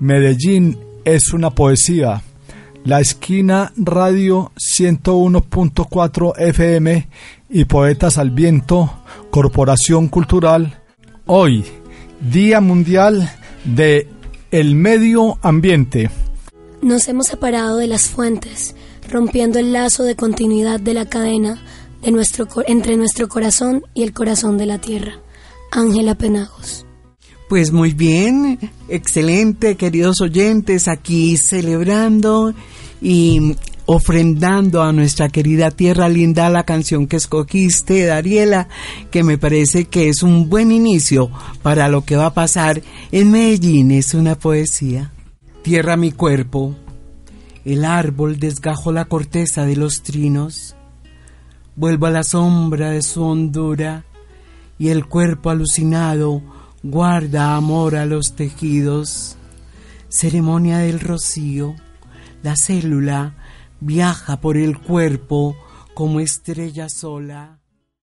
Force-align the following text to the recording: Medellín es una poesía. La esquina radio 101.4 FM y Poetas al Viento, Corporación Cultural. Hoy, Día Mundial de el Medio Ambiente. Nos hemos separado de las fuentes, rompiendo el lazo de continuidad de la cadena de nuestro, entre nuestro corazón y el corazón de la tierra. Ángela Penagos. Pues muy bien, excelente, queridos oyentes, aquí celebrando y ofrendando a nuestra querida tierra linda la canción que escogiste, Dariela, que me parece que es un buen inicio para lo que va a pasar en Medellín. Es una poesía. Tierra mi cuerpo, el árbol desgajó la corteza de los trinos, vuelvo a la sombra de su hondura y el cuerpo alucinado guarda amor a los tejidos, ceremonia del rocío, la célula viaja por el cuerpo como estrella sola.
Medellín 0.00 0.78
es 1.04 1.32
una 1.32 1.50
poesía. 1.50 2.22
La 2.84 3.00
esquina 3.00 3.72
radio 3.76 4.52
101.4 4.56 6.38
FM 6.38 7.08
y 7.50 7.64
Poetas 7.64 8.18
al 8.18 8.30
Viento, 8.30 9.02
Corporación 9.30 10.08
Cultural. 10.08 10.80
Hoy, 11.26 11.64
Día 12.20 12.60
Mundial 12.60 13.30
de 13.64 14.08
el 14.50 14.76
Medio 14.76 15.38
Ambiente. 15.42 16.10
Nos 16.80 17.08
hemos 17.08 17.26
separado 17.26 17.78
de 17.78 17.88
las 17.88 18.08
fuentes, 18.08 18.76
rompiendo 19.10 19.58
el 19.58 19.72
lazo 19.72 20.04
de 20.04 20.14
continuidad 20.14 20.78
de 20.78 20.94
la 20.94 21.06
cadena 21.06 21.60
de 22.02 22.12
nuestro, 22.12 22.46
entre 22.66 22.96
nuestro 22.96 23.28
corazón 23.28 23.82
y 23.94 24.04
el 24.04 24.12
corazón 24.12 24.58
de 24.58 24.66
la 24.66 24.78
tierra. 24.78 25.14
Ángela 25.72 26.14
Penagos. 26.14 26.87
Pues 27.48 27.72
muy 27.72 27.94
bien, 27.94 28.58
excelente, 28.90 29.76
queridos 29.76 30.20
oyentes, 30.20 30.86
aquí 30.86 31.38
celebrando 31.38 32.52
y 33.00 33.56
ofrendando 33.86 34.82
a 34.82 34.92
nuestra 34.92 35.30
querida 35.30 35.70
tierra 35.70 36.10
linda 36.10 36.50
la 36.50 36.64
canción 36.64 37.06
que 37.06 37.16
escogiste, 37.16 38.04
Dariela, 38.04 38.68
que 39.10 39.22
me 39.22 39.38
parece 39.38 39.86
que 39.86 40.10
es 40.10 40.22
un 40.22 40.50
buen 40.50 40.70
inicio 40.70 41.30
para 41.62 41.88
lo 41.88 42.04
que 42.04 42.16
va 42.16 42.26
a 42.26 42.34
pasar 42.34 42.82
en 43.12 43.30
Medellín. 43.30 43.92
Es 43.92 44.12
una 44.12 44.34
poesía. 44.34 45.10
Tierra 45.62 45.96
mi 45.96 46.12
cuerpo, 46.12 46.76
el 47.64 47.86
árbol 47.86 48.38
desgajó 48.38 48.92
la 48.92 49.06
corteza 49.06 49.64
de 49.64 49.76
los 49.76 50.02
trinos, 50.02 50.76
vuelvo 51.76 52.04
a 52.04 52.10
la 52.10 52.24
sombra 52.24 52.90
de 52.90 53.00
su 53.00 53.22
hondura 53.22 54.04
y 54.78 54.88
el 54.88 55.06
cuerpo 55.06 55.48
alucinado 55.48 56.42
guarda 56.82 57.56
amor 57.56 57.96
a 57.96 58.06
los 58.06 58.34
tejidos, 58.34 59.36
ceremonia 60.08 60.78
del 60.78 61.00
rocío, 61.00 61.74
la 62.42 62.56
célula 62.56 63.34
viaja 63.80 64.40
por 64.40 64.56
el 64.56 64.78
cuerpo 64.78 65.56
como 65.94 66.20
estrella 66.20 66.88
sola. 66.88 67.57